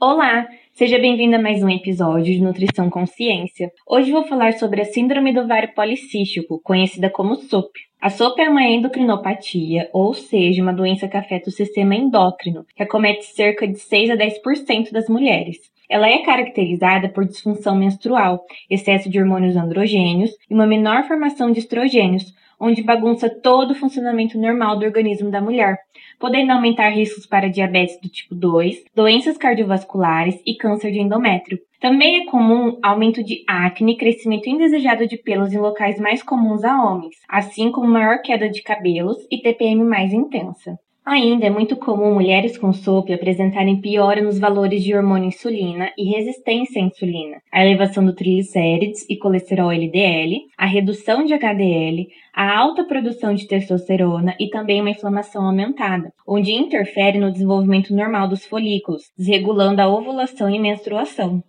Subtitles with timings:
[0.00, 3.68] Olá, seja bem-vindo a mais um episódio de Nutrição Consciência.
[3.84, 7.72] Hoje vou falar sobre a Síndrome do Ovário Policístico, conhecida como SOP.
[8.00, 12.82] A SOP é uma endocrinopatia, ou seja, uma doença que afeta o sistema endócrino, que
[12.84, 15.56] acomete cerca de 6 a 10% das mulheres.
[15.90, 21.58] Ela é caracterizada por disfunção menstrual, excesso de hormônios androgênios e uma menor formação de
[21.58, 25.78] estrogênios, onde bagunça todo o funcionamento normal do organismo da mulher,
[26.18, 31.58] podendo aumentar riscos para diabetes do tipo 2, doenças cardiovasculares e câncer de endométrio.
[31.80, 36.64] Também é comum aumento de acne e crescimento indesejado de pelos em locais mais comuns
[36.64, 40.76] a homens, assim como maior queda de cabelos e TPM mais intensa.
[41.10, 46.04] Ainda é muito comum mulheres com SOP apresentarem piora nos valores de hormônio insulina e
[46.04, 52.58] resistência à insulina, a elevação do triglicérides e colesterol LDL, a redução de HDL, a
[52.58, 58.44] alta produção de testosterona e também uma inflamação aumentada, onde interfere no desenvolvimento normal dos
[58.44, 61.42] folículos, desregulando a ovulação e menstruação.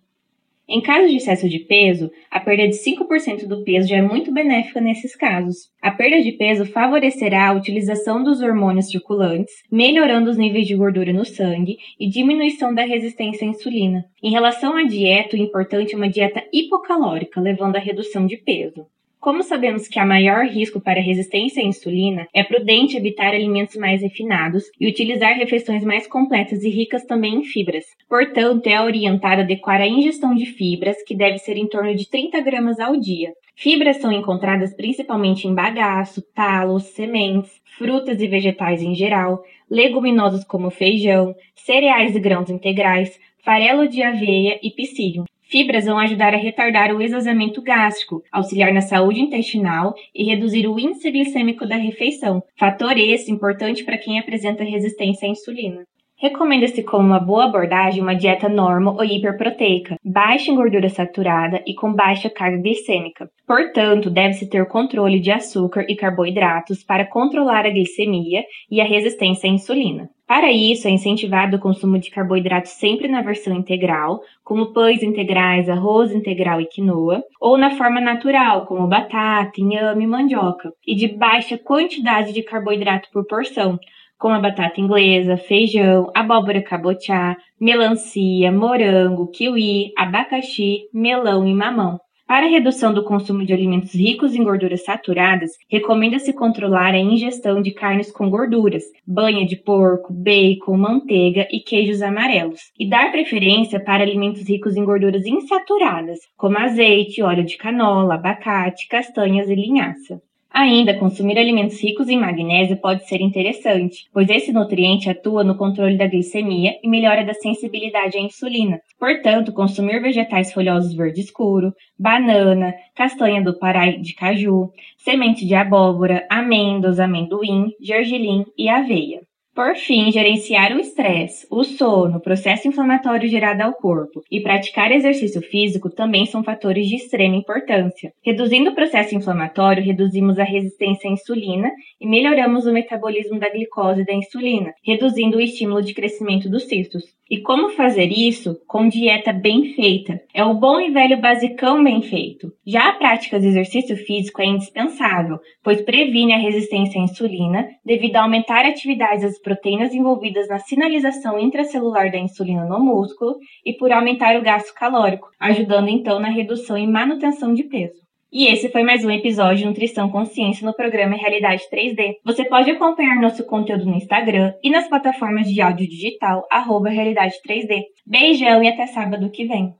[0.72, 4.32] Em caso de excesso de peso, a perda de 5% do peso já é muito
[4.32, 5.68] benéfica nesses casos.
[5.82, 11.12] A perda de peso favorecerá a utilização dos hormônios circulantes, melhorando os níveis de gordura
[11.12, 14.06] no sangue e diminuição da resistência à insulina.
[14.22, 18.86] Em relação à dieta, o importante é uma dieta hipocalórica, levando à redução de peso.
[19.20, 24.02] Como sabemos que há maior risco para resistência à insulina, é prudente evitar alimentos mais
[24.02, 27.84] refinados e utilizar refeições mais completas e ricas também em fibras.
[28.08, 32.40] Portanto, é orientado adequar a ingestão de fibras, que deve ser em torno de 30
[32.40, 33.34] gramas ao dia.
[33.58, 40.72] Fibras são encontradas principalmente em bagaço, talos, sementes, frutas e vegetais em geral, leguminosas como
[40.72, 45.26] feijão, cereais e grãos integrais, farelo de aveia e psyllium.
[45.50, 50.80] Fibras vão ajudar a retardar o esvaziamento gástrico, auxiliar na saúde intestinal e reduzir o
[50.80, 55.88] índice glicêmico da refeição, fator esse importante para quem apresenta resistência à insulina.
[56.22, 61.74] Recomenda-se como uma boa abordagem uma dieta normo ou hiperproteica, baixa em gordura saturada e
[61.74, 63.30] com baixa carga glicêmica.
[63.48, 69.50] Portanto, deve-se ter controle de açúcar e carboidratos para controlar a glicemia e a resistência
[69.50, 70.10] à insulina.
[70.28, 75.70] Para isso, é incentivado o consumo de carboidratos sempre na versão integral, como pães integrais,
[75.70, 81.08] arroz integral e quinoa, ou na forma natural, como batata, inhame e mandioca, e de
[81.08, 83.80] baixa quantidade de carboidrato por porção,
[84.20, 91.98] como a batata inglesa, feijão, abóbora cabotiá, melancia, morango, kiwi, abacaxi, melão e mamão.
[92.28, 97.60] Para a redução do consumo de alimentos ricos em gorduras saturadas, recomenda-se controlar a ingestão
[97.60, 103.84] de carnes com gorduras, banha de porco, bacon, manteiga e queijos amarelos, e dar preferência
[103.84, 110.22] para alimentos ricos em gorduras insaturadas, como azeite, óleo de canola, abacate, castanhas e linhaça.
[110.52, 115.96] Ainda, consumir alimentos ricos em magnésio pode ser interessante, pois esse nutriente atua no controle
[115.96, 118.82] da glicemia e melhora da sensibilidade à insulina.
[118.98, 126.26] Portanto, consumir vegetais folhosos verde escuro, banana, castanha do Pará de caju, semente de abóbora,
[126.30, 129.29] amêndoas, amendoim, gergelim e aveia.
[129.60, 134.90] Por fim, gerenciar o estresse, o sono, o processo inflamatório gerado ao corpo e praticar
[134.90, 138.14] exercício físico também são fatores de extrema importância.
[138.26, 144.00] Reduzindo o processo inflamatório, reduzimos a resistência à insulina e melhoramos o metabolismo da glicose
[144.00, 147.19] e da insulina, reduzindo o estímulo de crescimento dos cistos.
[147.30, 148.60] E como fazer isso?
[148.68, 150.20] Com dieta bem feita.
[150.34, 152.52] É o bom e velho basicão bem feito.
[152.66, 158.16] Já a prática de exercício físico é indispensável, pois previne a resistência à insulina devido
[158.16, 163.74] a aumentar a atividade das proteínas envolvidas na sinalização intracelular da insulina no músculo e
[163.74, 168.09] por aumentar o gasto calórico, ajudando então na redução e manutenção de peso.
[168.32, 172.18] E esse foi mais um episódio de Nutrição Consciência no programa Realidade 3D.
[172.24, 177.34] Você pode acompanhar nosso conteúdo no Instagram e nas plataformas de áudio digital, arroba Realidade
[177.44, 177.86] 3D.
[178.06, 179.74] Beijão e até sábado que vem.